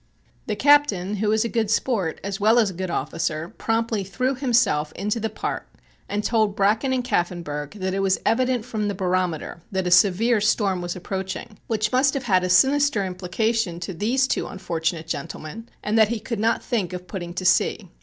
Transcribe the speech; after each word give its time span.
The 0.47 0.55
captain, 0.55 1.17
who 1.17 1.29
was 1.29 1.45
a 1.45 1.47
good 1.47 1.69
sport 1.69 2.19
as 2.23 2.39
well 2.39 2.57
as 2.57 2.71
a 2.71 2.73
good 2.73 2.89
officer, 2.89 3.53
promptly 3.59 4.03
threw 4.03 4.33
himself 4.33 4.91
into 4.93 5.19
the 5.19 5.29
part 5.29 5.67
and 6.09 6.23
told 6.23 6.55
Bracken 6.55 6.91
and 6.91 7.03
Kaffenburgh 7.03 7.73
that 7.75 7.93
it 7.93 7.99
was 7.99 8.17
evident 8.25 8.65
from 8.65 8.87
the 8.87 8.95
barometer 8.95 9.61
that 9.71 9.85
a 9.85 9.91
severe 9.91 10.41
storm 10.41 10.81
was 10.81 10.95
approaching 10.95 11.59
(which 11.67 11.91
must 11.91 12.15
have 12.15 12.23
had 12.23 12.43
a 12.43 12.49
sinister 12.49 13.05
implication 13.05 13.79
to 13.81 13.93
these 13.93 14.27
two 14.27 14.47
unfortunate 14.47 15.05
gentlemen), 15.07 15.69
and 15.83 15.99
that 15.99 16.09
he 16.09 16.19
could 16.19 16.39
not 16.39 16.63
think 16.63 16.93
of 16.93 17.05
putting 17.07 17.35
to 17.35 17.45
sea. 17.45 17.91